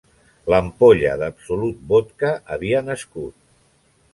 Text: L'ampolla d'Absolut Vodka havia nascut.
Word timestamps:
L'ampolla 0.53 1.11
d'Absolut 1.23 1.85
Vodka 1.91 2.33
havia 2.57 2.81
nascut. 2.89 3.37